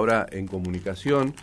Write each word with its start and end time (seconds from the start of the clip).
ahora 0.00 0.26
en 0.30 0.46
comunicación 0.46 1.34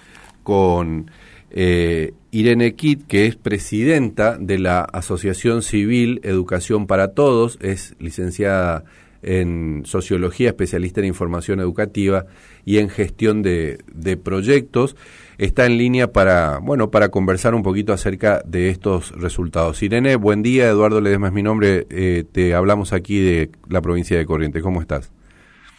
con 0.43 1.11
eh, 1.51 2.13
Irene 2.31 2.75
Kitt, 2.75 3.05
que 3.07 3.27
es 3.27 3.35
presidenta 3.35 4.37
de 4.37 4.59
la 4.59 4.81
Asociación 4.81 5.61
Civil 5.61 6.19
Educación 6.23 6.87
para 6.87 7.09
Todos, 7.13 7.57
es 7.61 7.95
licenciada 7.99 8.83
en 9.21 9.83
Sociología, 9.85 10.49
especialista 10.49 11.01
en 11.01 11.07
Información 11.07 11.59
Educativa 11.59 12.25
y 12.65 12.77
en 12.79 12.89
Gestión 12.89 13.41
de, 13.43 13.77
Proyectos. 14.23 14.95
Está 15.37 15.65
en 15.65 15.77
línea 15.77 16.11
para, 16.11 16.59
bueno, 16.59 16.89
para 16.89 17.09
conversar 17.09 17.53
un 17.53 17.63
poquito 17.63 17.93
acerca 17.93 18.41
de 18.45 18.69
estos 18.69 19.11
resultados. 19.11 19.83
Irene, 19.83 20.15
buen 20.15 20.41
día. 20.41 20.67
Eduardo 20.67 20.99
Ledesma 21.01 21.27
es 21.27 21.33
mi 21.33 21.43
nombre. 21.43 21.85
Eh, 21.89 22.23
te 22.31 22.55
hablamos 22.55 22.93
aquí 22.93 23.19
de 23.19 23.51
la 23.69 23.81
provincia 23.81 24.17
de 24.17 24.25
Corrientes. 24.25 24.63
¿Cómo 24.63 24.81
estás? 24.81 25.11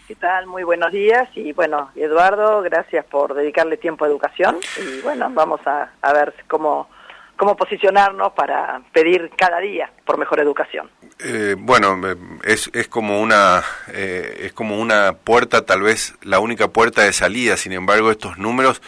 ¿Qué 0.09 0.15
tal? 0.15 0.47
Muy 0.47 0.63
buenos 0.63 0.91
días. 0.91 1.29
Y 1.35 1.53
bueno, 1.53 1.91
Eduardo, 1.95 2.63
gracias 2.63 3.05
por 3.05 3.35
dedicarle 3.35 3.77
tiempo 3.77 4.07
a 4.07 4.09
educación. 4.09 4.57
Y 4.79 5.03
bueno, 5.03 5.31
vamos 5.35 5.61
a, 5.67 5.91
a 6.01 6.13
ver 6.15 6.33
cómo 6.49 6.89
cómo 7.37 7.55
posicionarnos 7.57 8.33
para 8.33 8.81
pedir 8.91 9.31
cada 9.37 9.61
día 9.61 9.93
por 10.07 10.17
mejor 10.17 10.41
educación. 10.41 10.91
Eh, 11.21 11.57
bueno, 11.59 12.01
es, 12.43 12.71
es 12.73 12.89
como 12.89 13.21
una 13.21 13.63
eh, 13.93 14.45
es 14.45 14.55
como 14.55 14.81
una 14.81 15.13
puerta, 15.13 15.67
tal 15.67 15.83
vez 15.83 16.17
la 16.23 16.41
única 16.41 16.69
puerta 16.69 17.03
de 17.03 17.13
salida. 17.13 17.59
Sin 17.59 17.73
embargo, 17.73 18.11
estos 18.11 18.39
números 18.39 18.81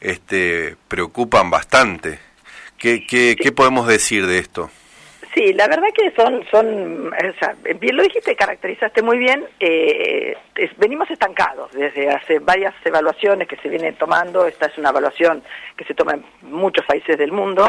este, 0.00 0.76
preocupan 0.86 1.50
bastante. 1.50 2.20
¿Qué, 2.78 3.04
qué, 3.04 3.34
¿Qué 3.34 3.50
podemos 3.50 3.88
decir 3.88 4.28
de 4.28 4.38
esto? 4.38 4.70
Sí, 5.38 5.52
la 5.52 5.68
verdad 5.68 5.86
que 5.94 6.10
son, 6.16 6.44
son 6.50 7.12
bien 7.78 7.96
lo 7.96 8.02
dijiste, 8.02 8.34
caracterizaste 8.34 9.02
muy 9.02 9.18
bien, 9.18 9.44
eh, 9.60 10.36
venimos 10.78 11.08
estancados 11.12 11.70
desde 11.70 12.10
hace 12.10 12.40
varias 12.40 12.74
evaluaciones 12.84 13.46
que 13.46 13.54
se 13.58 13.68
vienen 13.68 13.94
tomando, 13.94 14.48
esta 14.48 14.66
es 14.66 14.76
una 14.78 14.88
evaluación 14.88 15.44
que 15.76 15.84
se 15.84 15.94
toma 15.94 16.14
en 16.14 16.24
muchos 16.42 16.84
países 16.86 17.16
del 17.16 17.30
mundo 17.30 17.64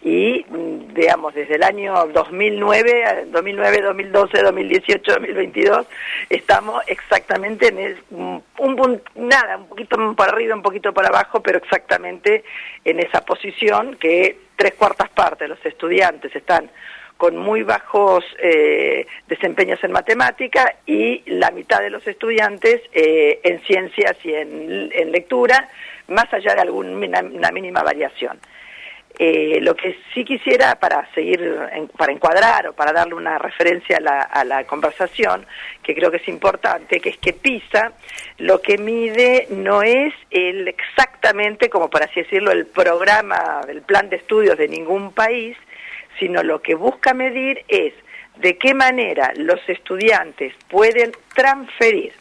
y, 0.00 0.46
mm, 0.48 0.94
digamos, 0.94 1.34
desde 1.34 1.56
el 1.56 1.64
año 1.64 2.06
2009, 2.06 3.26
2009, 3.26 3.82
2012, 3.82 4.42
2018, 4.44 5.12
2022, 5.14 5.86
estamos 6.30 6.84
exactamente 6.86 7.66
en 7.66 7.98
un, 8.10 8.44
un, 8.58 9.02
nada, 9.16 9.56
un 9.56 9.66
poquito 9.66 10.14
para 10.14 10.30
arriba, 10.30 10.54
un 10.54 10.62
poquito 10.62 10.94
para 10.94 11.08
abajo, 11.08 11.42
pero 11.42 11.58
exactamente 11.58 12.44
en 12.84 13.00
esa 13.00 13.24
posición 13.24 13.96
que 13.96 14.38
tres 14.54 14.74
cuartas 14.74 15.08
partes 15.10 15.40
de 15.40 15.48
los 15.48 15.66
estudiantes 15.66 16.34
están 16.36 16.70
con 17.18 17.36
muy 17.36 17.64
bajos 17.64 18.24
eh, 18.40 19.06
desempeños 19.26 19.82
en 19.82 19.92
matemática 19.92 20.76
y 20.86 21.22
la 21.26 21.50
mitad 21.50 21.80
de 21.80 21.90
los 21.90 22.06
estudiantes 22.06 22.80
eh, 22.92 23.40
en 23.42 23.60
ciencias 23.62 24.16
y 24.24 24.32
en, 24.32 25.12
lectura, 25.12 25.68
más 26.06 26.32
allá 26.32 26.54
de 26.54 26.60
alguna 26.62 27.20
una 27.20 27.50
mínima 27.50 27.82
variación. 27.82 28.38
Eh, 29.20 29.58
lo 29.62 29.74
que 29.74 29.98
sí 30.14 30.24
quisiera 30.24 30.76
para 30.76 31.12
seguir, 31.12 31.58
para 31.96 32.12
encuadrar 32.12 32.68
o 32.68 32.72
para 32.72 32.92
darle 32.92 33.14
una 33.14 33.36
referencia 33.36 33.96
a 33.96 34.00
la, 34.00 34.20
a 34.20 34.44
la, 34.44 34.64
conversación, 34.64 35.44
que 35.82 35.92
creo 35.92 36.12
que 36.12 36.18
es 36.18 36.28
importante, 36.28 37.00
que 37.00 37.08
es 37.08 37.18
que 37.18 37.32
PISA 37.32 37.94
lo 38.36 38.62
que 38.62 38.78
mide 38.78 39.48
no 39.50 39.82
es 39.82 40.14
el 40.30 40.68
exactamente, 40.68 41.68
como 41.68 41.90
por 41.90 42.04
así 42.04 42.22
decirlo, 42.22 42.52
el 42.52 42.66
programa, 42.66 43.62
el 43.68 43.82
plan 43.82 44.08
de 44.08 44.16
estudios 44.16 44.56
de 44.56 44.68
ningún 44.68 45.12
país, 45.12 45.56
sino 46.18 46.42
lo 46.42 46.60
que 46.60 46.74
busca 46.74 47.14
medir 47.14 47.64
es 47.68 47.94
de 48.36 48.56
qué 48.56 48.74
manera 48.74 49.32
los 49.36 49.60
estudiantes 49.68 50.54
pueden 50.68 51.12
transferir 51.34 52.12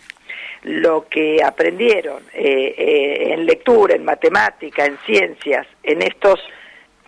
lo 0.64 1.08
que 1.08 1.42
aprendieron 1.44 2.24
eh, 2.34 2.74
eh, 2.78 3.34
en 3.34 3.46
lectura, 3.46 3.96
en 3.96 4.04
matemática, 4.04 4.86
en 4.86 4.98
ciencias, 5.06 5.68
en 5.84 6.02
estos 6.02 6.40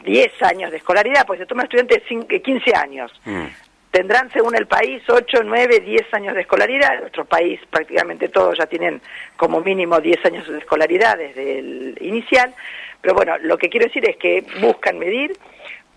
10 0.04 0.44
años 0.44 0.72
de 0.72 0.78
escolaridad, 0.78 1.26
pues 1.26 1.40
se 1.40 1.46
toma 1.46 1.64
estudiantes 1.64 2.04
de 2.28 2.42
15 2.42 2.76
años. 2.76 3.12
Mm. 3.26 3.46
Tendrán, 3.92 4.32
según 4.32 4.56
el 4.56 4.68
país, 4.68 5.02
8, 5.10 5.42
9, 5.44 5.80
10 5.80 6.14
años 6.14 6.36
de 6.36 6.42
escolaridad. 6.42 6.94
En 6.94 7.02
nuestro 7.02 7.26
país 7.26 7.60
prácticamente 7.70 8.30
todos 8.30 8.58
ya 8.58 8.68
tienen 8.68 9.02
como 9.36 9.62
mínimo 9.62 10.00
10 10.00 10.26
años 10.26 10.48
de 10.48 10.60
escolaridad 10.60 11.18
desde 11.18 11.60
el 11.60 11.98
inicial. 12.00 12.54
Pero 13.02 13.16
bueno, 13.16 13.38
lo 13.40 13.58
que 13.58 13.70
quiero 13.70 13.88
decir 13.88 14.08
es 14.08 14.18
que 14.18 14.46
buscan 14.62 15.00
medir 15.00 15.36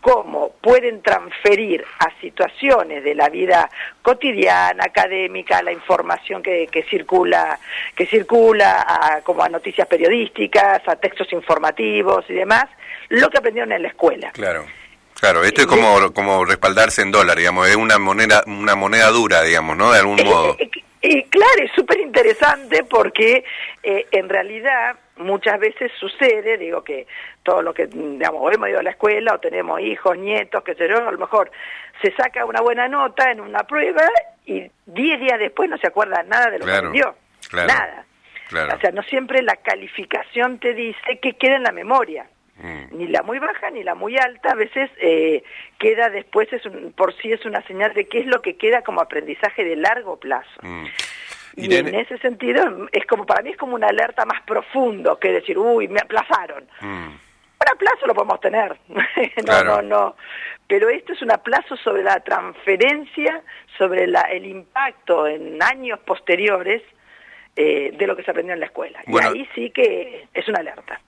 cómo 0.03 0.51
pueden 0.61 1.01
transferir 1.01 1.85
a 2.01 2.11
situaciones 2.21 3.05
de 3.05 3.15
la 3.15 3.29
vida 3.29 3.71
cotidiana, 4.03 4.85
académica, 4.85 5.63
la 5.63 5.73
información 5.73 6.43
que, 6.43 6.69
circula, 6.91 7.59
que 7.95 8.05
circula 8.07 8.85
a, 8.87 9.21
como 9.23 9.45
a 9.45 9.49
noticias 9.49 9.87
periodísticas, 9.87 10.83
a 10.87 10.97
textos 10.97 11.33
informativos 11.33 12.25
y 12.29 12.35
demás, 12.35 12.65
lo 13.11 13.31
que 13.31 13.39
aprendieron 13.39 13.73
en 13.73 13.83
la 13.83 13.89
escuela. 13.89 14.33
Claro. 14.33 14.67
Claro, 15.21 15.45
esto 15.45 15.61
es 15.61 15.67
como, 15.69 16.13
como 16.13 16.45
respaldarse 16.45 17.01
en 17.01 17.13
dólar, 17.13 17.39
digamos, 17.39 17.69
es 17.69 17.77
una 17.77 17.97
moneda, 17.97 18.43
una 18.49 18.75
moneda 18.75 19.09
dura, 19.11 19.43
digamos, 19.43 19.77
¿no? 19.77 19.93
De 19.93 20.01
algún 20.01 20.17
modo. 20.25 20.57
Y 21.01 21.23
claro, 21.25 21.63
es 21.63 21.71
súper 21.77 22.01
interesante 22.01 22.83
porque 22.83 23.45
eh, 23.85 24.07
en 24.11 24.29
realidad 24.29 24.97
muchas 25.17 25.59
veces 25.59 25.91
sucede, 25.99 26.59
digo 26.59 26.83
que 26.83 27.07
todo 27.43 27.63
lo 27.63 27.75
que, 27.75 27.87
digamos, 27.87 28.53
hemos 28.53 28.69
ido 28.69 28.81
a 28.81 28.83
la 28.83 28.91
escuela 28.91 29.35
o 29.35 29.41
tenemos 29.41 29.81
hijos, 29.81 30.17
nietos, 30.19 30.63
qué 30.65 30.75
sé 30.75 30.89
yo, 30.89 31.07
a 31.07 31.13
lo 31.13 31.19
mejor 31.19 31.51
se 32.01 32.13
saca 32.15 32.45
una 32.45 32.61
buena 32.61 32.89
nota 32.89 33.31
en 33.31 33.41
una 33.41 33.65
prueba 33.65 34.03
y 34.47 34.71
diez 34.87 35.21
días 35.21 35.39
después 35.39 35.69
no 35.71 35.79
se 35.79 35.87
acuerda 35.87 36.23
nada 36.23 36.51
de 36.51 36.59
lo 36.59 36.67
que 36.67 36.73
aprendió. 36.73 37.15
Nada. 37.53 38.07
O 38.53 38.81
sea, 38.81 38.91
no 38.93 39.03
siempre 39.03 39.43
la 39.43 39.57
calificación 39.57 40.59
te 40.59 40.75
dice 40.75 41.19
que 41.21 41.35
queda 41.35 41.57
en 41.57 41.63
la 41.63 41.73
memoria. 41.73 42.27
Mm. 42.57 42.99
Ni 42.99 43.07
la 43.09 43.23
muy 43.23 43.39
baja 43.39 43.71
ni 43.71 43.83
la 43.83 43.95
muy 43.95 44.19
alta, 44.19 44.51
a 44.51 44.55
veces 44.55 44.91
eh, 45.01 45.43
queda 45.79 46.11
después, 46.11 46.53
es 46.53 46.63
por 46.95 47.17
sí 47.17 47.33
es 47.33 47.45
una 47.47 47.63
señal 47.67 47.95
de 47.95 48.07
qué 48.07 48.21
es 48.21 48.27
lo 48.27 48.43
que 48.43 48.57
queda 48.57 48.83
como 48.83 49.01
aprendizaje 49.01 49.65
de 49.65 49.77
largo 49.77 50.19
plazo. 50.19 50.61
Mm. 50.61 50.85
Y 51.57 51.75
en 51.75 51.95
ese 51.95 52.19
sentido, 52.19 52.89
es 52.93 53.07
como 53.07 53.27
para 53.27 53.43
mí 53.43 53.51
es 53.51 53.57
como 53.57 53.75
una 53.75 53.89
alerta 53.89 54.25
más 54.25 54.41
profundo 54.43 55.19
que 55.19 55.33
decir, 55.33 55.59
uy, 55.59 55.89
me 55.89 56.01
aplazaron. 56.01 56.65
Mm. 56.81 57.09
Un 57.09 57.69
aplazo 57.73 58.07
lo 58.07 58.15
podemos 58.15 58.41
tener, 58.41 58.77
no, 59.47 59.65
no, 59.65 59.83
no. 59.83 60.17
Pero 60.67 60.89
esto 60.89 61.13
es 61.13 61.23
un 61.23 61.31
aplazo 61.31 61.77
sobre 61.77 62.03
la 62.03 62.21
transferencia, 62.21 63.43
sobre 63.77 64.07
la, 64.07 64.23
el 64.23 64.47
impacto 64.47 65.27
en 65.27 65.63
años 65.63 65.99
posteriores 66.01 66.83
eh, 67.57 67.95
de 67.97 68.07
lo 68.07 68.17
que 68.17 68.23
se 68.23 68.31
aprendió 68.31 68.55
en 68.55 68.61
la 68.61 68.67
escuela. 68.67 69.03
y 69.07 69.19
ahí 69.19 69.49
sí 69.55 69.71
que 69.71 70.27
es 70.33 70.49
una 70.49 70.61
alerta. 70.61 71.01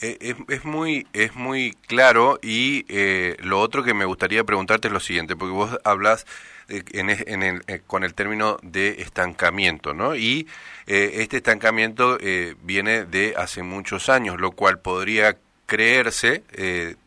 Eh, 0.00 0.16
es, 0.20 0.36
es, 0.48 0.64
muy, 0.64 1.06
es 1.12 1.34
muy 1.34 1.72
claro 1.86 2.38
y 2.42 2.86
eh, 2.88 3.36
lo 3.40 3.60
otro 3.60 3.82
que 3.82 3.92
me 3.92 4.06
gustaría 4.06 4.44
preguntarte 4.44 4.88
es 4.88 4.94
lo 4.94 5.00
siguiente, 5.00 5.36
porque 5.36 5.52
vos 5.52 5.78
hablas 5.84 6.26
en, 6.70 7.10
en 7.10 7.42
el, 7.42 7.62
eh, 7.66 7.80
con 7.86 8.04
el 8.04 8.14
término 8.14 8.56
de 8.62 9.02
estancamiento, 9.02 9.94
¿no? 9.94 10.14
Y 10.14 10.46
eh, 10.86 11.10
este 11.16 11.38
estancamiento 11.38 12.18
eh, 12.20 12.54
viene 12.62 13.04
de 13.04 13.34
hace 13.36 13.62
muchos 13.62 14.08
años, 14.08 14.40
lo 14.40 14.52
cual 14.52 14.78
podría 14.78 15.36
creerse, 15.66 16.42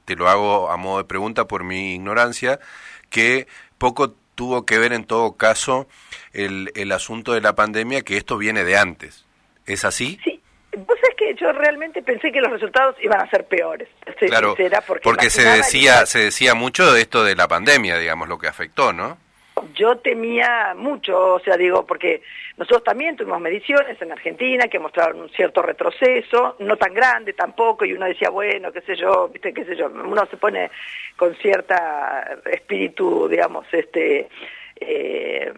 te 0.05 0.15
lo 0.15 0.29
hago 0.29 0.71
a 0.71 0.77
modo 0.77 0.99
de 0.99 1.03
pregunta 1.03 1.49
por 1.49 1.65
mi 1.65 1.95
ignorancia, 1.95 2.61
que 3.09 3.45
poco 3.77 4.15
tuvo 4.35 4.65
que 4.65 4.77
ver 4.77 4.93
en 4.93 5.05
todo 5.05 5.33
caso 5.33 5.87
el, 6.33 6.71
el 6.75 6.91
asunto 6.91 7.33
de 7.33 7.41
la 7.41 7.53
pandemia, 7.53 8.01
que 8.01 8.17
esto 8.17 8.37
viene 8.37 8.63
de 8.63 8.77
antes. 8.77 9.25
¿Es 9.65 9.85
así? 9.85 10.19
Sí. 10.23 10.39
Vos 10.75 10.97
sabés 10.99 11.15
que 11.15 11.35
yo 11.35 11.51
realmente 11.51 12.01
pensé 12.01 12.31
que 12.31 12.41
los 12.41 12.51
resultados 12.51 12.95
iban 13.01 13.21
a 13.21 13.29
ser 13.29 13.45
peores. 13.45 13.87
claro, 14.19 14.55
porque, 15.03 15.29
se 15.29 15.43
decía, 15.43 16.05
se 16.07 16.19
decía 16.19 16.55
mucho 16.55 16.91
de 16.91 17.01
esto 17.01 17.23
de 17.23 17.35
la 17.35 17.47
pandemia, 17.47 17.97
digamos, 17.97 18.27
lo 18.27 18.39
que 18.39 18.47
afectó, 18.47 18.91
¿no? 18.91 19.17
Yo 19.73 19.97
temía 19.97 20.73
mucho, 20.75 21.35
o 21.35 21.39
sea, 21.39 21.57
digo, 21.57 21.85
porque 21.85 22.21
nosotros 22.57 22.83
también 22.83 23.15
tuvimos 23.15 23.41
mediciones 23.41 24.01
en 24.01 24.11
Argentina 24.11 24.67
que 24.67 24.79
mostraron 24.79 25.21
un 25.21 25.29
cierto 25.29 25.61
retroceso, 25.61 26.55
no 26.59 26.77
tan 26.77 26.93
grande 26.93 27.33
tampoco, 27.33 27.85
y 27.85 27.93
uno 27.93 28.05
decía, 28.05 28.29
bueno, 28.29 28.71
qué 28.71 28.81
sé 28.81 28.95
yo, 28.95 29.29
viste, 29.29 29.53
qué 29.53 29.65
sé 29.65 29.75
yo, 29.75 29.87
uno 29.87 30.25
se 30.27 30.37
pone 30.37 30.69
con 31.15 31.35
cierta 31.35 32.37
espíritu, 32.45 33.27
digamos, 33.27 33.65
este, 33.71 34.29
eh, 34.75 35.53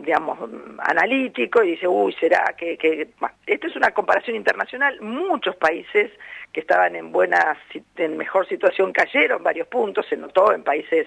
digamos, 0.00 0.38
analítico 0.78 1.62
y 1.62 1.72
dice, 1.72 1.86
uy, 1.86 2.14
será 2.18 2.54
que, 2.56 2.76
que... 2.76 3.08
esto 3.46 3.66
es 3.66 3.76
una 3.76 3.90
comparación 3.90 4.36
internacional, 4.36 5.00
muchos 5.00 5.56
países 5.56 6.10
que 6.52 6.60
estaban 6.60 6.96
en 6.96 7.12
buena, 7.12 7.56
en 7.96 8.16
mejor 8.16 8.48
situación 8.48 8.92
cayeron 8.92 9.42
varios 9.42 9.68
puntos, 9.68 10.06
se 10.08 10.16
notó 10.16 10.52
en 10.52 10.64
países 10.64 11.06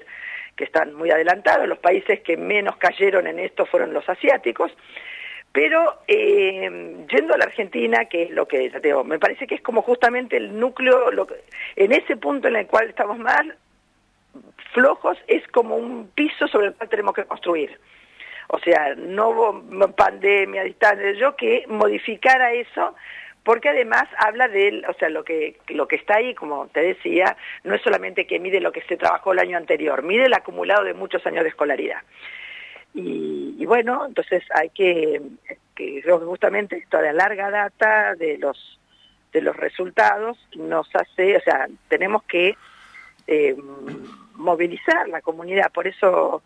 que 0.55 0.63
están 0.65 0.93
muy 0.93 1.11
adelantados, 1.11 1.67
los 1.67 1.79
países 1.79 2.21
que 2.21 2.37
menos 2.37 2.77
cayeron 2.77 3.27
en 3.27 3.39
esto 3.39 3.65
fueron 3.65 3.93
los 3.93 4.07
asiáticos, 4.07 4.71
pero 5.51 5.99
eh, 6.07 7.05
yendo 7.09 7.33
a 7.33 7.37
la 7.37 7.45
Argentina, 7.45 8.05
que 8.05 8.23
es 8.23 8.31
lo 8.31 8.47
que 8.47 8.71
digo, 8.81 9.03
me 9.03 9.19
parece 9.19 9.45
que 9.45 9.55
es 9.55 9.61
como 9.61 9.81
justamente 9.83 10.37
el 10.37 10.59
núcleo, 10.59 11.11
lo 11.11 11.27
en 11.75 11.91
ese 11.91 12.17
punto 12.17 12.47
en 12.47 12.55
el 12.55 12.67
cual 12.67 12.89
estamos 12.89 13.19
más 13.19 13.45
flojos, 14.73 15.17
es 15.27 15.47
como 15.49 15.75
un 15.75 16.09
piso 16.15 16.47
sobre 16.47 16.67
el 16.67 16.73
cual 16.73 16.89
tenemos 16.89 17.13
que 17.13 17.25
construir. 17.25 17.79
O 18.47 18.59
sea, 18.59 18.95
no 18.95 19.29
hubo 19.29 19.95
pandemia, 19.95 20.63
distancia, 20.63 21.11
yo 21.13 21.35
que 21.35 21.65
modificara 21.67 22.51
eso 22.53 22.95
porque 23.43 23.69
además 23.69 24.07
habla 24.17 24.47
de, 24.47 24.83
o 24.87 24.93
sea, 24.93 25.09
lo 25.09 25.23
que, 25.23 25.57
lo 25.67 25.87
que 25.87 25.97
está 25.97 26.15
ahí, 26.15 26.33
como 26.33 26.67
te 26.67 26.81
decía, 26.81 27.35
no 27.63 27.75
es 27.75 27.81
solamente 27.81 28.25
que 28.25 28.39
mide 28.39 28.61
lo 28.61 28.71
que 28.71 28.81
se 28.81 28.97
trabajó 28.97 29.33
el 29.33 29.39
año 29.39 29.57
anterior, 29.57 30.01
mide 30.03 30.25
el 30.25 30.33
acumulado 30.33 30.83
de 30.83 30.93
muchos 30.93 31.25
años 31.25 31.43
de 31.43 31.49
escolaridad. 31.49 32.01
Y, 32.95 33.65
bueno, 33.65 34.05
entonces 34.05 34.43
hay 34.53 34.69
que, 34.69 35.19
que 35.75 36.03
justamente 36.03 36.77
esto 36.77 36.99
de 36.99 37.11
larga 37.11 37.49
data 37.49 38.13
de 38.15 38.37
los 38.37 38.79
de 39.31 39.41
los 39.41 39.55
resultados 39.57 40.37
nos 40.55 40.87
hace, 40.95 41.35
o 41.37 41.41
sea, 41.41 41.67
tenemos 41.87 42.21
que 42.23 42.55
eh, 43.25 43.55
movilizar 44.35 45.09
la 45.09 45.21
comunidad, 45.21 45.71
por 45.71 45.87
eso 45.87 46.43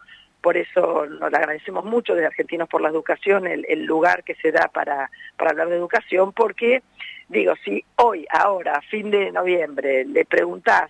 por 0.47 0.55
eso 0.55 1.05
nos 1.07 1.33
agradecemos 1.33 1.83
mucho 1.83 2.15
de 2.15 2.25
Argentinos 2.25 2.69
por 2.69 2.79
la 2.79 2.87
Educación 2.87 3.47
el, 3.47 3.65
el 3.67 3.83
lugar 3.83 4.23
que 4.23 4.33
se 4.35 4.53
da 4.53 4.69
para, 4.69 5.11
para 5.35 5.51
hablar 5.51 5.67
de 5.67 5.75
educación, 5.75 6.31
porque 6.31 6.83
digo, 7.27 7.53
si 7.65 7.83
hoy, 7.97 8.25
ahora, 8.31 8.79
fin 8.89 9.11
de 9.11 9.29
noviembre, 9.33 10.05
le 10.05 10.23
preguntás 10.23 10.89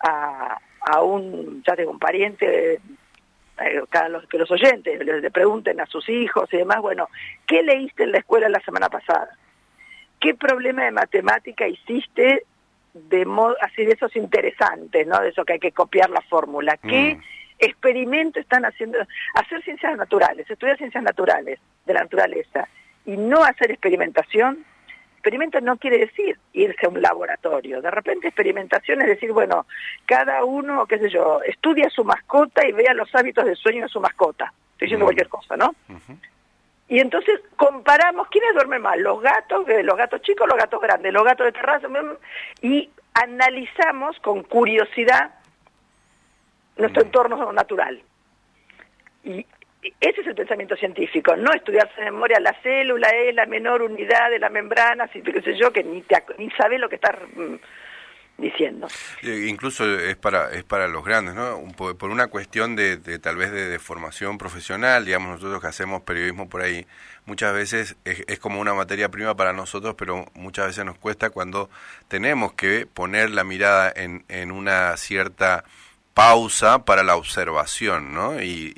a, 0.00 0.58
a 0.82 1.00
un, 1.00 1.62
ya 1.66 1.74
tengo 1.76 1.92
un 1.92 1.98
pariente, 1.98 2.74
eh, 2.74 3.82
cada 3.88 4.10
los, 4.10 4.26
que 4.26 4.36
los 4.36 4.50
oyentes 4.50 5.02
le, 5.02 5.30
pregunten 5.30 5.80
a 5.80 5.86
sus 5.86 6.06
hijos 6.10 6.52
y 6.52 6.58
demás, 6.58 6.82
bueno, 6.82 7.08
¿qué 7.46 7.62
leíste 7.62 8.02
en 8.02 8.12
la 8.12 8.18
escuela 8.18 8.50
la 8.50 8.60
semana 8.60 8.90
pasada? 8.90 9.30
¿Qué 10.20 10.34
problema 10.34 10.84
de 10.84 10.90
matemática 10.90 11.66
hiciste 11.66 12.44
de 12.92 13.24
modo, 13.24 13.56
así 13.62 13.82
de 13.82 13.92
esos 13.92 14.14
interesantes, 14.14 15.06
¿no? 15.06 15.18
De 15.20 15.30
eso 15.30 15.46
que 15.46 15.54
hay 15.54 15.58
que 15.58 15.72
copiar 15.72 16.10
la 16.10 16.20
fórmula. 16.20 16.76
¿Qué 16.76 17.14
mm. 17.14 17.39
Experimento 17.60 18.40
están 18.40 18.64
haciendo? 18.64 18.98
Hacer 19.34 19.62
ciencias 19.62 19.96
naturales, 19.96 20.50
estudiar 20.50 20.76
ciencias 20.78 21.04
naturales 21.04 21.58
de 21.86 21.94
la 21.94 22.02
naturaleza 22.02 22.68
y 23.06 23.16
no 23.16 23.44
hacer 23.44 23.70
experimentación 23.70 24.64
Experimento 25.20 25.60
no 25.60 25.76
quiere 25.76 25.98
decir 25.98 26.38
irse 26.54 26.86
a 26.86 26.88
un 26.88 27.02
laboratorio. 27.02 27.82
De 27.82 27.90
repente 27.90 28.28
experimentación 28.28 29.02
es 29.02 29.06
decir, 29.06 29.32
bueno, 29.32 29.66
cada 30.06 30.46
uno, 30.46 30.86
qué 30.86 30.98
sé 30.98 31.10
yo, 31.10 31.42
estudia 31.42 31.88
a 31.88 31.90
su 31.90 32.04
mascota 32.04 32.66
y 32.66 32.72
vea 32.72 32.94
los 32.94 33.14
hábitos 33.14 33.44
de 33.44 33.54
sueño 33.54 33.82
de 33.82 33.90
su 33.90 34.00
mascota. 34.00 34.50
Estoy 34.72 34.86
diciendo 34.86 35.04
cualquier 35.04 35.28
cosa, 35.28 35.58
¿no? 35.58 35.74
Y 36.88 37.00
entonces 37.00 37.38
comparamos 37.56 38.28
quiénes 38.28 38.54
duermen 38.54 38.80
más, 38.80 38.96
los 38.96 39.20
gatos, 39.20 39.68
eh, 39.68 39.82
los 39.82 39.98
gatos 39.98 40.22
chicos, 40.22 40.48
los 40.48 40.56
gatos 40.56 40.80
grandes, 40.80 41.12
los 41.12 41.22
gatos 41.22 41.44
de 41.44 41.52
terraza, 41.52 41.86
mm, 41.86 42.16
y 42.62 42.88
analizamos 43.12 44.18
con 44.20 44.42
curiosidad 44.42 45.34
nuestro 46.80 47.02
entorno 47.02 47.52
natural. 47.52 48.02
Y 49.24 49.46
ese 50.00 50.20
es 50.20 50.26
el 50.26 50.34
pensamiento 50.34 50.76
científico, 50.76 51.34
no 51.36 51.52
estudiarse 51.52 52.00
de 52.00 52.10
memoria 52.10 52.38
la 52.38 52.54
célula 52.62 53.08
es 53.08 53.34
la 53.34 53.46
menor 53.46 53.82
unidad 53.82 54.30
de 54.30 54.38
la 54.38 54.50
membrana, 54.50 55.08
si 55.08 55.22
qué 55.22 55.40
sé 55.40 55.56
yo, 55.56 55.72
que 55.72 55.82
ni, 55.82 56.04
ni 56.38 56.50
sabe 56.50 56.78
lo 56.78 56.88
que 56.88 56.96
está 56.96 57.18
mm, 57.34 57.56
diciendo. 58.36 58.88
Incluso 59.22 59.86
es 59.98 60.16
para 60.16 60.50
es 60.52 60.64
para 60.64 60.86
los 60.86 61.02
grandes, 61.02 61.34
¿no? 61.34 61.62
Por, 61.76 62.10
una 62.10 62.26
cuestión 62.26 62.76
de, 62.76 62.98
tal 63.20 63.36
vez 63.36 63.52
de, 63.52 63.78
formación 63.78 64.36
profesional, 64.36 65.06
digamos 65.06 65.30
nosotros 65.30 65.62
que 65.62 65.68
hacemos 65.68 66.02
periodismo 66.02 66.50
por 66.50 66.60
ahí, 66.60 66.86
muchas 67.24 67.54
veces 67.54 67.96
es, 68.04 68.22
es, 68.26 68.38
como 68.38 68.60
una 68.60 68.74
materia 68.74 69.08
prima 69.08 69.34
para 69.34 69.54
nosotros, 69.54 69.94
pero 69.96 70.26
muchas 70.34 70.66
veces 70.66 70.84
nos 70.84 70.98
cuesta 70.98 71.30
cuando 71.30 71.70
tenemos 72.08 72.52
que 72.52 72.86
poner 72.86 73.30
la 73.30 73.44
mirada 73.44 73.90
en, 73.94 74.24
en 74.28 74.50
una 74.50 74.94
cierta 74.98 75.64
pausa 76.20 76.84
para 76.84 77.02
la 77.02 77.16
observación, 77.16 78.12
¿no? 78.12 78.42
Y, 78.42 78.74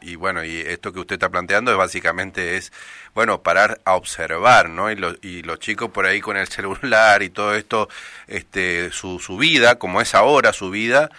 y, 0.00 0.14
bueno, 0.14 0.44
y 0.44 0.58
esto 0.60 0.92
que 0.92 1.00
usted 1.00 1.14
está 1.14 1.28
planteando 1.28 1.72
es 1.72 1.76
básicamente 1.76 2.56
es, 2.56 2.72
bueno, 3.14 3.42
parar 3.42 3.80
a 3.84 3.96
observar, 3.96 4.68
¿no? 4.68 4.88
Y, 4.88 5.18
y 5.22 5.42
los 5.42 5.58
chicos 5.58 5.90
por 5.90 6.06
ahí 6.06 6.20
con 6.20 6.36
el 6.36 6.46
celular 6.58 7.24
y 7.24 7.30
todo 7.30 7.56
esto, 7.56 7.88
este, 8.28 8.92
su, 8.92 9.18
su 9.18 9.36
vida, 9.38 9.74
como 9.80 10.00
es 10.00 10.14
ahora 10.14 10.52
su 10.52 10.70
vida, 10.70 11.10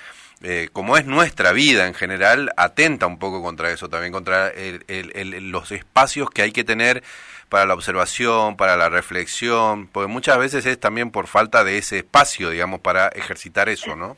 eh, 0.43 0.69
como 0.71 0.95
es 0.95 1.05
nuestra 1.05 1.51
vida 1.51 1.87
en 1.87 1.93
general, 1.93 2.53
atenta 2.55 3.05
un 3.05 3.19
poco 3.19 3.43
contra 3.43 3.69
eso, 3.69 3.89
también 3.89 4.13
contra 4.13 4.47
el, 4.47 4.85
el, 4.87 5.49
los 5.49 5.73
espacios 5.73 6.29
que 6.29 6.41
hay 6.41 6.53
que 6.53 6.63
tener 6.63 7.03
para 7.49 7.65
la 7.65 7.73
observación, 7.73 8.55
para 8.55 8.77
la 8.77 8.87
reflexión, 8.87 9.87
porque 9.87 10.07
muchas 10.07 10.37
veces 10.37 10.65
es 10.65 10.79
también 10.79 11.11
por 11.11 11.27
falta 11.27 11.65
de 11.65 11.79
ese 11.79 11.97
espacio, 11.97 12.49
digamos, 12.49 12.79
para 12.79 13.09
ejercitar 13.09 13.67
eso, 13.67 13.97
¿no? 13.97 14.15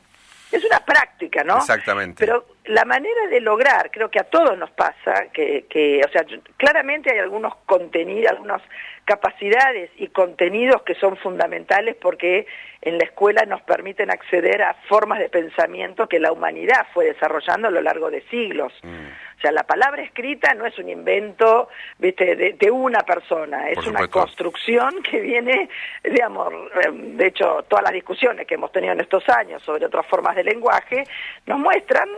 Es 0.52 0.64
una 0.64 0.80
práctica, 0.80 1.42
¿no? 1.44 1.56
Exactamente. 1.56 2.24
Pero 2.24 2.46
la 2.66 2.84
manera 2.84 3.26
de 3.28 3.40
lograr, 3.40 3.90
creo 3.90 4.10
que 4.10 4.20
a 4.20 4.24
todos 4.24 4.56
nos 4.56 4.70
pasa, 4.70 5.28
que, 5.32 5.66
que 5.68 6.00
o 6.06 6.10
sea, 6.10 6.24
claramente 6.56 7.12
hay 7.12 7.18
algunos 7.18 7.54
contenidos, 7.66 8.32
algunas 8.32 8.62
capacidades 9.04 9.90
y 9.96 10.08
contenidos 10.08 10.82
que 10.82 10.94
son 10.94 11.16
fundamentales 11.16 11.96
porque 12.00 12.46
en 12.82 12.98
la 12.98 13.04
escuela 13.04 13.44
nos 13.46 13.62
permiten 13.62 14.10
acceder 14.10 14.62
a 14.62 14.74
formas 14.88 15.18
de 15.18 15.28
pensamiento 15.28 16.08
que 16.08 16.20
la 16.20 16.32
humanidad 16.32 16.86
fue 16.94 17.06
desarrollando 17.06 17.68
a 17.68 17.70
lo 17.70 17.80
largo 17.80 18.10
de 18.10 18.22
siglos. 18.28 18.72
Mm. 18.82 19.06
O 19.42 19.44
sea, 19.44 19.50
la 19.50 19.64
palabra 19.64 20.02
escrita 20.02 20.54
no 20.54 20.64
es 20.64 20.78
un 20.78 20.88
invento 20.88 21.68
¿viste? 21.98 22.36
De, 22.36 22.70
una 22.70 23.00
persona, 23.00 23.70
es 23.70 23.84
una 23.88 24.06
construcción 24.06 25.02
que 25.02 25.18
viene, 25.18 25.68
digamos, 26.04 26.52
em, 26.84 27.16
de 27.16 27.26
hecho, 27.26 27.64
todas 27.66 27.82
las 27.82 27.92
discusiones 27.92 28.46
que 28.46 28.54
hemos 28.54 28.70
tenido 28.70 28.92
en 28.92 29.00
estos 29.00 29.28
años 29.28 29.60
sobre 29.64 29.84
otras 29.84 30.06
formas 30.06 30.36
de 30.36 30.44
lenguaje 30.44 31.02
nos 31.46 31.58
muestran 31.58 32.08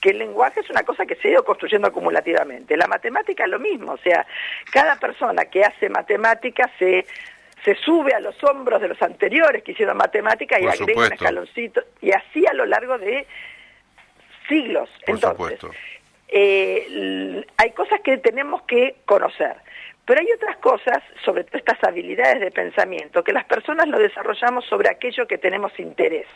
que 0.00 0.10
el 0.10 0.18
lenguaje 0.18 0.60
es 0.60 0.70
una 0.70 0.82
cosa 0.82 1.04
que 1.04 1.14
se 1.16 1.28
ha 1.28 1.32
ido 1.32 1.44
construyendo 1.44 1.88
acumulativamente. 1.88 2.74
La 2.74 2.86
matemática 2.86 3.44
es 3.44 3.50
lo 3.50 3.58
mismo, 3.58 3.92
o 3.92 3.98
sea, 3.98 4.26
cada 4.72 4.96
persona 4.96 5.44
que 5.44 5.62
hace 5.62 5.90
matemática 5.90 6.70
se 6.78 7.04
se 7.64 7.76
sube 7.76 8.12
a 8.12 8.18
los 8.18 8.34
hombros 8.42 8.80
de 8.80 8.88
los 8.88 9.00
anteriores 9.02 9.62
que 9.62 9.70
hicieron 9.70 9.96
matemática 9.96 10.58
y 10.58 10.66
agrega 10.66 11.06
un 11.06 11.12
escaloncito, 11.12 11.82
y 12.00 12.10
así 12.10 12.44
a 12.44 12.54
lo 12.54 12.66
largo 12.66 12.98
de 12.98 13.24
siglos. 14.48 14.90
Entonces, 15.06 15.60
eh, 16.32 17.44
hay 17.56 17.70
cosas 17.72 18.00
que 18.00 18.16
tenemos 18.18 18.62
que 18.62 18.96
conocer, 19.04 19.56
pero 20.06 20.20
hay 20.20 20.26
otras 20.32 20.56
cosas, 20.58 20.98
sobre 21.24 21.44
todo 21.44 21.58
estas 21.58 21.82
habilidades 21.84 22.40
de 22.40 22.50
pensamiento, 22.50 23.22
que 23.22 23.32
las 23.32 23.44
personas 23.44 23.86
lo 23.88 23.98
desarrollamos 23.98 24.64
sobre 24.64 24.90
aquello 24.90 25.26
que 25.26 25.38
tenemos 25.38 25.78
interés. 25.78 26.26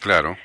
Claro. 0.00 0.36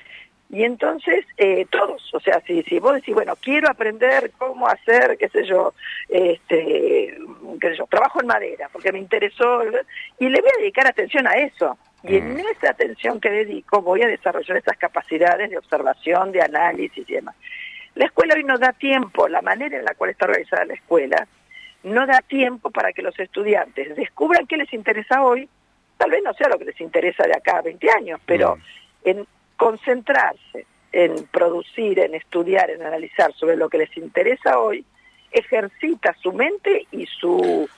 Y 0.51 0.63
entonces, 0.63 1.25
eh, 1.37 1.67
todos, 1.69 2.11
o 2.13 2.19
sea, 2.19 2.41
si, 2.41 2.63
si 2.63 2.79
vos 2.79 2.95
decís, 2.95 3.13
bueno, 3.13 3.35
quiero 3.35 3.69
aprender 3.69 4.31
cómo 4.37 4.67
hacer, 4.67 5.15
qué 5.17 5.29
sé 5.29 5.45
yo, 5.45 5.73
este, 6.07 7.17
qué 7.61 7.69
sé 7.69 7.77
yo, 7.77 7.85
trabajo 7.85 8.19
en 8.19 8.27
madera, 8.27 8.67
porque 8.71 8.91
me 8.91 8.97
interesó, 8.97 9.61
y 10.17 10.27
le 10.27 10.41
voy 10.41 10.49
a 10.49 10.61
dedicar 10.61 10.87
atención 10.87 11.27
a 11.27 11.33
eso. 11.33 11.77
Y 12.03 12.15
en 12.15 12.33
mm. 12.33 12.39
esa 12.39 12.71
atención 12.71 13.19
que 13.19 13.29
dedico 13.29 13.81
voy 13.81 14.01
a 14.01 14.07
desarrollar 14.07 14.57
esas 14.57 14.77
capacidades 14.77 15.49
de 15.49 15.57
observación, 15.57 16.31
de 16.31 16.41
análisis 16.41 17.07
y 17.07 17.13
demás. 17.13 17.35
La 17.99 18.05
escuela 18.05 18.35
hoy 18.35 18.45
no 18.45 18.57
da 18.57 18.71
tiempo, 18.71 19.27
la 19.27 19.41
manera 19.41 19.77
en 19.77 19.83
la 19.83 19.93
cual 19.93 20.11
está 20.11 20.23
organizada 20.23 20.63
la 20.63 20.73
escuela, 20.73 21.27
no 21.83 22.07
da 22.07 22.21
tiempo 22.21 22.71
para 22.71 22.93
que 22.93 23.01
los 23.01 23.19
estudiantes 23.19 23.93
descubran 23.93 24.47
qué 24.47 24.55
les 24.55 24.71
interesa 24.71 25.21
hoy, 25.21 25.49
tal 25.97 26.09
vez 26.09 26.23
no 26.23 26.33
sea 26.33 26.47
lo 26.47 26.57
que 26.57 26.63
les 26.63 26.79
interesa 26.79 27.23
de 27.23 27.35
acá 27.35 27.57
a 27.57 27.61
20 27.61 27.91
años, 27.91 28.21
pero 28.25 28.57
en 29.03 29.27
concentrarse 29.57 30.65
en 30.93 31.25
producir, 31.25 31.99
en 31.99 32.15
estudiar, 32.15 32.69
en 32.69 32.83
analizar 32.83 33.33
sobre 33.33 33.57
lo 33.57 33.67
que 33.67 33.79
les 33.79 33.97
interesa 33.97 34.59
hoy, 34.59 34.85
ejercita 35.31 36.15
su 36.21 36.31
mente 36.31 36.87
y 36.93 37.05
su 37.05 37.69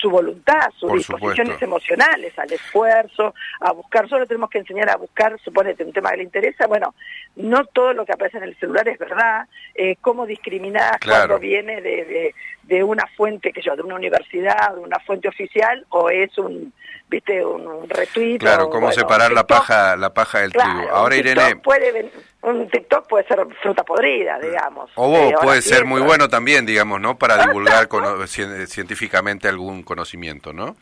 su 0.00 0.10
voluntad, 0.10 0.70
sus 0.78 0.92
disposiciones 0.92 1.60
emocionales, 1.62 2.38
al 2.38 2.52
esfuerzo, 2.52 3.34
a 3.60 3.72
buscar, 3.72 4.08
solo 4.08 4.26
tenemos 4.26 4.50
que 4.50 4.58
enseñar 4.58 4.90
a 4.90 4.96
buscar, 4.96 5.38
suponete, 5.40 5.84
un 5.84 5.92
tema 5.92 6.10
que 6.10 6.18
le 6.18 6.22
interesa, 6.24 6.66
bueno, 6.66 6.94
no 7.36 7.64
todo 7.66 7.92
lo 7.92 8.04
que 8.04 8.12
aparece 8.12 8.38
en 8.38 8.44
el 8.44 8.58
celular 8.58 8.88
es 8.88 8.98
verdad, 8.98 9.46
eh, 9.74 9.96
cómo 10.00 10.26
discriminar 10.26 10.98
cuando 11.04 11.38
viene 11.38 11.80
de, 11.80 12.34
de, 12.62 12.84
una 12.84 13.06
fuente, 13.16 13.52
que 13.52 13.62
yo, 13.62 13.76
de 13.76 13.82
una 13.82 13.94
universidad, 13.94 14.74
de 14.74 14.80
una 14.80 14.98
fuente 15.00 15.28
oficial, 15.28 15.84
o 15.90 16.10
es 16.10 16.36
un, 16.38 16.72
viste 17.08 17.44
un, 17.44 17.88
retweet 17.88 18.38
claro 18.38 18.68
cómo 18.70 18.90
separar 18.92 19.32
la 19.32 19.46
paja 19.46 19.96
la 19.96 20.12
paja 20.12 20.40
del 20.40 20.52
trigo. 20.52 20.90
Ahora 20.90 21.16
Irene 21.16 21.56
puede 21.56 22.10
un 22.44 22.68
TikTok 22.68 23.08
puede 23.08 23.26
ser 23.26 23.46
fruta 23.62 23.82
podrida 23.84 24.38
digamos. 24.38 24.90
O 24.94 25.08
vos 25.08 25.32
eh, 25.32 25.34
puede 25.42 25.62
ser 25.62 25.84
muy 25.84 26.00
bueno 26.00 26.28
también 26.28 26.66
digamos 26.66 27.00
no 27.00 27.18
para 27.18 27.46
divulgar 27.46 27.88
científicamente 28.26 29.48
algún 29.48 29.82
conocimiento 29.82 30.52
no 30.52 30.76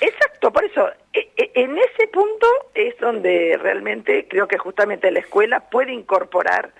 exacto 0.00 0.52
por 0.52 0.64
eso 0.64 0.88
e, 1.12 1.30
e, 1.36 1.50
en 1.54 1.76
ese 1.78 2.08
punto 2.12 2.46
es 2.74 2.96
donde 2.98 3.58
realmente 3.60 4.26
creo 4.28 4.46
que 4.46 4.58
justamente 4.58 5.10
la 5.10 5.20
escuela 5.20 5.60
puede 5.60 5.92
incorporar 5.92 6.72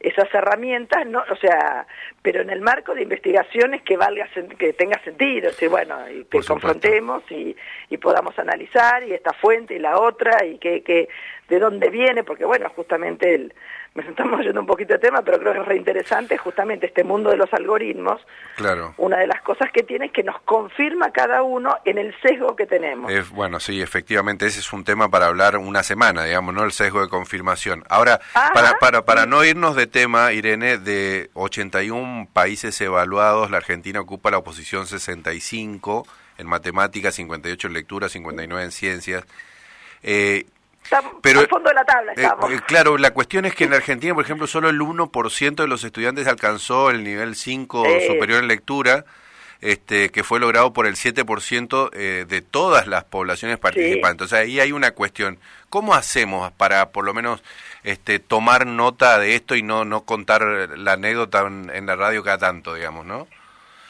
esas 0.00 0.32
herramientas, 0.32 1.06
no, 1.06 1.22
o 1.30 1.36
sea, 1.36 1.86
pero 2.22 2.40
en 2.40 2.48
el 2.48 2.62
marco 2.62 2.94
de 2.94 3.02
investigaciones 3.02 3.82
que 3.82 3.98
valga 3.98 4.26
que 4.58 4.72
tenga 4.72 4.98
sentido, 5.04 5.50
que 5.58 5.68
bueno, 5.68 5.96
y 6.10 6.24
que 6.24 6.40
confrontemos 6.42 7.22
y, 7.30 7.54
y, 7.90 7.96
podamos 7.98 8.38
analizar 8.38 9.06
y 9.06 9.12
esta 9.12 9.34
fuente 9.34 9.74
y 9.74 9.78
la 9.78 9.98
otra 10.00 10.44
y 10.46 10.58
que, 10.58 10.82
que 10.82 11.08
de 11.48 11.58
dónde 11.58 11.90
viene, 11.90 12.24
porque 12.24 12.46
bueno, 12.46 12.70
justamente 12.70 13.34
el 13.34 13.54
me 13.94 14.02
estamos 14.02 14.40
yendo 14.44 14.60
un 14.60 14.66
poquito 14.66 14.94
de 14.94 14.98
tema, 14.98 15.22
pero 15.22 15.38
creo 15.38 15.52
que 15.52 15.60
es 15.60 15.66
reinteresante 15.66 16.36
justamente 16.38 16.86
este 16.86 17.04
mundo 17.04 17.30
de 17.30 17.36
los 17.36 17.52
algoritmos. 17.52 18.20
Claro. 18.56 18.94
Una 18.98 19.18
de 19.18 19.26
las 19.26 19.42
cosas 19.42 19.70
que 19.72 19.82
tiene 19.82 20.06
es 20.06 20.12
que 20.12 20.22
nos 20.22 20.40
confirma 20.42 21.10
cada 21.12 21.42
uno 21.42 21.76
en 21.84 21.98
el 21.98 22.14
sesgo 22.20 22.56
que 22.56 22.66
tenemos. 22.66 23.12
bueno, 23.30 23.60
sí, 23.60 23.80
efectivamente, 23.80 24.46
ese 24.46 24.60
es 24.60 24.72
un 24.72 24.84
tema 24.84 25.08
para 25.08 25.26
hablar 25.26 25.56
una 25.56 25.82
semana, 25.82 26.24
digamos, 26.24 26.54
¿no? 26.54 26.64
El 26.64 26.72
sesgo 26.72 27.00
de 27.00 27.08
confirmación. 27.08 27.84
Ahora, 27.88 28.20
para, 28.54 28.78
para, 28.78 29.04
para 29.04 29.26
no 29.26 29.44
irnos 29.44 29.76
de 29.76 29.86
tema, 29.86 30.32
Irene, 30.32 30.78
de 30.78 31.30
81 31.34 32.28
países 32.32 32.80
evaluados, 32.80 33.50
la 33.50 33.56
Argentina 33.56 34.00
ocupa 34.00 34.30
la 34.30 34.40
posición 34.42 34.86
65 34.86 36.06
en 36.38 36.46
matemáticas, 36.46 37.14
58 37.16 37.66
en 37.66 37.72
lectura, 37.72 38.08
59 38.08 38.64
en 38.64 38.72
ciencias. 38.72 39.24
Eh, 40.02 40.46
pero, 41.22 41.40
al 41.40 41.48
fondo 41.48 41.68
de 41.68 41.74
la 41.74 41.84
tabla 41.84 42.12
eh, 42.12 42.14
estamos. 42.16 42.52
Eh, 42.52 42.60
claro, 42.66 42.98
la 42.98 43.12
cuestión 43.12 43.44
es 43.44 43.54
que 43.54 43.64
en 43.64 43.74
Argentina, 43.74 44.14
por 44.14 44.24
ejemplo, 44.24 44.46
solo 44.46 44.68
el 44.68 44.80
1% 44.80 45.54
de 45.54 45.68
los 45.68 45.84
estudiantes 45.84 46.26
alcanzó 46.26 46.90
el 46.90 47.04
nivel 47.04 47.36
5 47.36 47.84
superior 48.06 48.40
en 48.40 48.48
lectura, 48.48 49.04
este, 49.60 50.10
que 50.10 50.24
fue 50.24 50.40
logrado 50.40 50.72
por 50.72 50.86
el 50.86 50.96
7% 50.96 51.90
eh, 51.92 52.24
de 52.28 52.42
todas 52.42 52.86
las 52.86 53.04
poblaciones 53.04 53.58
participantes. 53.58 54.26
O 54.26 54.28
sea, 54.28 54.40
ahí 54.40 54.60
hay 54.60 54.72
una 54.72 54.92
cuestión. 54.92 55.38
¿Cómo 55.68 55.94
hacemos 55.94 56.50
para, 56.52 56.90
por 56.90 57.04
lo 57.04 57.14
menos, 57.14 57.42
este, 57.84 58.18
tomar 58.18 58.66
nota 58.66 59.18
de 59.18 59.34
esto 59.34 59.54
y 59.54 59.62
no, 59.62 59.84
no 59.84 60.02
contar 60.02 60.42
la 60.76 60.92
anécdota 60.92 61.46
en 61.46 61.86
la 61.86 61.96
radio 61.96 62.22
cada 62.22 62.38
tanto, 62.38 62.74
digamos, 62.74 63.06
no? 63.06 63.28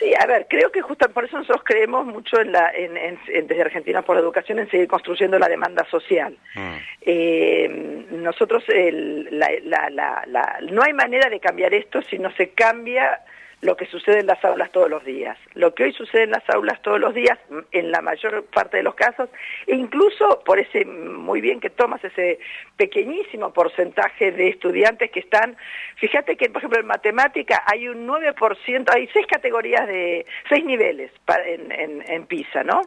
Sí, 0.00 0.14
a 0.18 0.26
ver, 0.26 0.46
creo 0.48 0.72
que 0.72 0.80
justo 0.80 1.06
por 1.10 1.26
eso 1.26 1.36
nosotros 1.36 1.62
creemos 1.62 2.06
mucho 2.06 2.40
en 2.40 2.52
la, 2.52 2.72
en, 2.74 3.18
desde 3.46 3.60
Argentina 3.60 4.00
por 4.00 4.16
la 4.16 4.22
Educación 4.22 4.58
en 4.58 4.70
seguir 4.70 4.88
construyendo 4.88 5.38
la 5.38 5.46
demanda 5.46 5.86
social. 5.90 6.34
Mm. 6.54 6.74
Eh, 7.02 8.06
nosotros, 8.12 8.64
la, 8.66 9.50
la, 9.62 10.24
la, 10.26 10.58
no 10.70 10.82
hay 10.82 10.94
manera 10.94 11.28
de 11.28 11.38
cambiar 11.38 11.74
esto 11.74 12.00
si 12.00 12.18
no 12.18 12.32
se 12.32 12.48
cambia 12.48 13.20
lo 13.62 13.76
que 13.76 13.86
sucede 13.86 14.20
en 14.20 14.26
las 14.26 14.42
aulas 14.44 14.72
todos 14.72 14.88
los 14.88 15.04
días. 15.04 15.36
Lo 15.54 15.74
que 15.74 15.84
hoy 15.84 15.92
sucede 15.92 16.22
en 16.22 16.30
las 16.30 16.48
aulas 16.48 16.80
todos 16.82 16.98
los 16.98 17.14
días, 17.14 17.38
en 17.72 17.90
la 17.90 18.00
mayor 18.00 18.44
parte 18.46 18.78
de 18.78 18.82
los 18.82 18.94
casos, 18.94 19.28
e 19.66 19.74
incluso 19.74 20.42
por 20.44 20.58
ese 20.58 20.84
muy 20.86 21.40
bien 21.40 21.60
que 21.60 21.68
tomas 21.68 22.02
ese 22.02 22.38
pequeñísimo 22.76 23.52
porcentaje 23.52 24.32
de 24.32 24.48
estudiantes 24.48 25.10
que 25.10 25.20
están, 25.20 25.56
fíjate 25.96 26.36
que 26.36 26.48
por 26.48 26.58
ejemplo 26.58 26.80
en 26.80 26.86
matemática 26.86 27.62
hay 27.66 27.88
un 27.88 28.08
9%, 28.08 28.94
hay 28.94 29.08
seis 29.12 29.26
categorías 29.26 29.86
de, 29.86 30.24
seis 30.48 30.64
niveles 30.64 31.10
en, 31.46 32.02
en, 32.06 32.26
PISA, 32.26 32.64
¿no? 32.64 32.80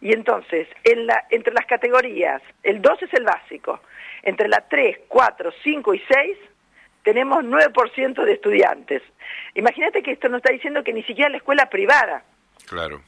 Y 0.00 0.12
entonces, 0.12 0.68
en 0.84 1.06
la, 1.06 1.24
entre 1.30 1.52
las 1.52 1.66
categorías, 1.66 2.42
el 2.62 2.82
2 2.82 3.02
es 3.02 3.14
el 3.14 3.24
básico, 3.24 3.80
entre 4.22 4.48
la 4.48 4.66
3, 4.68 5.00
4, 5.08 5.52
5 5.62 5.94
y 5.94 6.02
6, 6.08 6.38
tenemos 7.06 7.44
9% 7.44 8.24
de 8.24 8.32
estudiantes. 8.32 9.00
Imagínate 9.54 10.02
que 10.02 10.10
esto 10.10 10.28
nos 10.28 10.38
está 10.38 10.52
diciendo 10.52 10.82
que 10.82 10.92
ni 10.92 11.04
siquiera 11.04 11.30
la 11.30 11.36
escuela 11.36 11.66
privada 11.70 12.24
claro. 12.68 13.00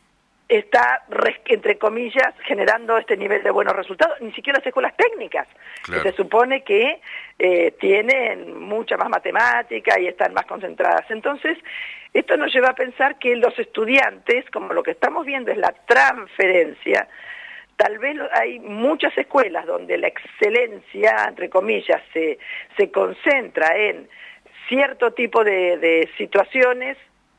está, 0.48 1.04
entre 1.46 1.78
comillas, 1.78 2.32
generando 2.44 2.96
este 2.96 3.16
nivel 3.16 3.42
de 3.42 3.50
buenos 3.50 3.74
resultados, 3.74 4.20
ni 4.20 4.30
siquiera 4.34 4.60
las 4.60 4.66
escuelas 4.68 4.96
técnicas, 4.96 5.48
que 5.84 5.98
se 5.98 6.12
supone 6.12 6.62
que 6.62 7.00
eh, 7.40 7.72
tienen 7.80 8.56
mucha 8.56 8.96
más 8.96 9.08
matemática 9.08 9.98
y 9.98 10.06
están 10.06 10.32
más 10.32 10.46
concentradas. 10.46 11.10
Entonces, 11.10 11.58
esto 12.14 12.36
nos 12.36 12.54
lleva 12.54 12.68
a 12.68 12.74
pensar 12.76 13.18
que 13.18 13.34
los 13.34 13.58
estudiantes, 13.58 14.48
como 14.52 14.74
lo 14.74 14.84
que 14.84 14.92
estamos 14.92 15.26
viendo 15.26 15.50
es 15.50 15.58
la 15.58 15.72
transferencia, 15.72 17.08
Tal 17.78 17.98
vez 17.98 18.16
hay 18.32 18.58
muchas 18.58 19.16
escuelas 19.16 19.64
donde 19.64 19.96
la 19.98 20.08
excelencia, 20.08 21.26
entre 21.28 21.48
comillas, 21.48 22.02
se, 22.12 22.36
se 22.76 22.90
concentra 22.90 23.76
en 23.76 24.08
cierto 24.68 25.12
tipo 25.12 25.44
de, 25.44 26.10
situaciones 26.18 26.96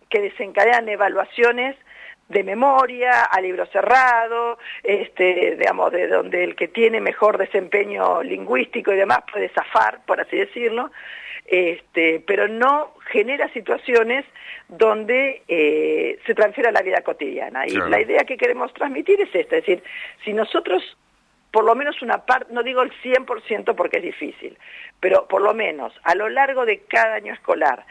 que 0.09 0.21
desencadenan 0.21 0.87
evaluaciones 0.87 1.75
de 2.29 2.43
memoria, 2.45 3.23
a 3.23 3.41
libro 3.41 3.65
cerrado, 3.65 4.59
este, 4.81 5.57
digamos, 5.57 5.91
de 5.91 6.07
donde 6.07 6.45
el 6.45 6.55
que 6.55 6.69
tiene 6.69 7.01
mejor 7.01 7.37
desempeño 7.37 8.23
lingüístico 8.23 8.93
y 8.93 8.95
demás 8.95 9.19
puede 9.29 9.49
zafar, 9.49 10.05
por 10.05 10.21
así 10.21 10.37
decirlo, 10.37 10.89
este, 11.49 12.23
pero 12.25 12.47
no 12.47 12.93
genera 13.11 13.51
situaciones 13.53 14.23
donde 14.67 15.41
eh, 15.47 16.19
se 16.25 16.35
transfiera 16.35 16.71
la 16.71 16.81
vida 16.81 17.01
cotidiana. 17.01 17.65
Y 17.65 17.71
la 17.71 17.99
idea 17.99 18.23
que 18.23 18.37
queremos 18.37 18.71
transmitir 18.73 19.19
es 19.19 19.33
esta, 19.33 19.57
es 19.57 19.65
decir, 19.65 19.83
si 20.23 20.33
nosotros 20.33 20.83
por 21.51 21.65
lo 21.65 21.73
menos 21.73 22.03
una 22.03 22.25
parte, 22.25 22.53
no 22.53 22.61
digo 22.61 22.83
el 22.83 22.91
100% 23.01 23.75
porque 23.75 23.97
es 23.97 24.03
difícil, 24.03 24.55
pero 24.99 25.27
por 25.27 25.41
lo 25.41 25.55
menos 25.55 25.91
a 26.03 26.13
lo 26.13 26.29
largo 26.29 26.63
de 26.63 26.81
cada 26.81 27.15
año 27.15 27.33
escolar, 27.33 27.85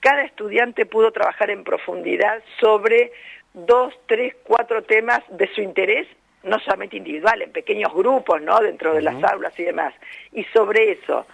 cada 0.00 0.24
estudiante 0.24 0.84
pudo 0.84 1.12
trabajar 1.12 1.50
en 1.50 1.62
profundidad 1.62 2.42
sobre 2.58 3.12
dos, 3.52 3.94
tres, 4.06 4.34
cuatro 4.42 4.82
temas 4.82 5.20
de 5.30 5.46
su 5.54 5.62
interés, 5.62 6.08
no 6.42 6.58
solamente 6.58 6.96
individual, 6.96 7.40
en 7.40 7.52
pequeños 7.52 7.94
grupos, 7.94 8.42
¿no? 8.42 8.58
Dentro 8.58 8.92
de 8.92 9.00
las 9.00 9.22
aulas 9.22 9.58
y 9.58 9.62
demás. 9.62 9.94
Y 10.32 10.42
sobre 10.52 10.92
eso, 10.92 11.24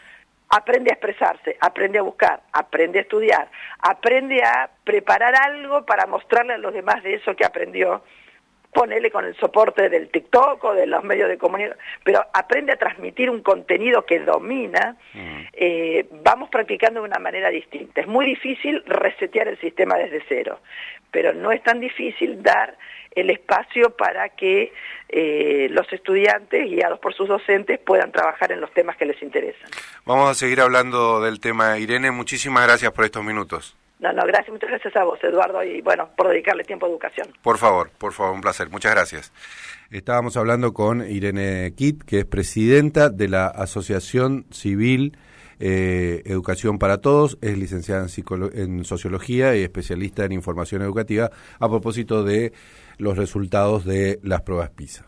aprende 0.50 0.90
a 0.90 0.95
expresarse, 0.95 1.57
aprende 1.61 1.99
a 1.99 2.02
buscar, 2.02 2.42
aprende 2.52 2.99
a 2.99 3.02
estudiar, 3.02 3.49
aprende 3.78 4.42
a 4.42 4.69
preparar 4.85 5.35
algo 5.35 5.87
para 5.87 6.07
mostrarle 6.07 6.54
a 6.54 6.59
los 6.59 6.75
demás 6.75 7.02
de 7.04 7.14
eso 7.14 7.37
que 7.37 7.45
aprendió, 7.45 8.02
ponele 8.73 9.11
con 9.11 9.25
el 9.25 9.37
soporte 9.37 9.88
del 9.88 10.11
TikTok 10.11 10.62
o 10.64 10.75
de 10.75 10.87
los 10.87 11.04
medios 11.04 11.28
de 11.28 11.38
comunicación, 11.38 11.78
pero 12.04 12.25
aprende 12.33 12.73
a 12.73 12.76
transmitir 12.76 13.30
un 13.30 13.42
contenido 13.42 14.04
que 14.04 14.19
domina, 14.21 14.97
mm. 15.14 15.40
eh, 15.52 16.07
vamos 16.25 16.50
practicando 16.50 17.00
de 17.00 17.09
una 17.09 17.19
manera 17.21 17.49
distinta. 17.49 18.00
Es 18.00 18.07
muy 18.09 18.26
difícil 18.26 18.83
resetear 18.87 19.49
el 19.49 19.59
sistema 19.61 19.97
desde 19.97 20.23
cero, 20.28 20.61
pero 21.11 21.33
no 21.33 21.52
es 21.52 21.62
tan 21.62 21.80
difícil 21.80 22.42
dar 22.42 22.76
el 23.12 23.31
espacio 23.31 23.90
para 23.97 24.29
que 24.31 24.73
eh, 25.09 25.69
los 25.71 25.93
estudiantes, 25.93 26.71
guiados 26.71 26.99
por 27.00 27.14
sus 27.14 27.29
docentes, 27.29 27.79
puedan 27.81 28.12
trabajar 28.12 28.52
en 28.52 28.61
los 28.61 28.73
temas 28.73 28.97
que 28.97 29.07
les 29.07 29.21
interesan. 29.23 29.71
Vamos 30.05 30.31
a 30.31 30.35
seguir 30.35 30.61
hablando 30.61 31.21
del 31.21 31.40
tema. 31.40 31.79
Irene, 31.79 32.11
muchísimas 32.11 32.64
gracias 32.67 32.93
por 32.93 33.05
estos 33.05 33.25
minutos. 33.25 33.76
No, 33.99 34.12
no, 34.12 34.23
gracias, 34.25 34.50
muchas 34.50 34.71
gracias 34.71 34.97
a 34.97 35.05
vos, 35.05 35.23
Eduardo, 35.23 35.62
y 35.62 35.83
bueno, 35.83 36.09
por 36.17 36.29
dedicarle 36.29 36.64
tiempo 36.64 36.87
a 36.87 36.88
educación. 36.88 37.29
Por 37.43 37.59
favor, 37.59 37.90
por 37.99 38.12
favor, 38.12 38.35
un 38.35 38.40
placer. 38.40 38.71
Muchas 38.71 38.93
gracias. 38.93 39.33
Estábamos 39.90 40.37
hablando 40.38 40.73
con 40.73 41.07
Irene 41.07 41.75
Kitt, 41.76 42.05
que 42.05 42.21
es 42.21 42.25
presidenta 42.25 43.11
de 43.11 43.29
la 43.29 43.47
Asociación 43.47 44.47
Civil 44.50 45.19
eh, 45.62 46.23
Educación 46.25 46.79
para 46.79 47.02
Todos, 47.02 47.37
es 47.43 47.59
licenciada 47.59 48.07
en, 48.07 48.59
en 48.59 48.85
Sociología 48.87 49.55
y 49.55 49.62
especialista 49.62 50.25
en 50.25 50.33
Información 50.33 50.81
Educativa, 50.81 51.31
a 51.59 51.69
propósito 51.69 52.25
de 52.25 52.55
los 53.00 53.16
resultados 53.16 53.85
de 53.85 54.21
las 54.23 54.42
pruebas 54.42 54.71
PISA. 54.71 55.07